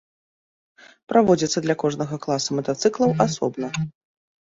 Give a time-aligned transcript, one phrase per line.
[1.13, 3.67] Праводзяцца для кожнага класа матацыклаў асобна.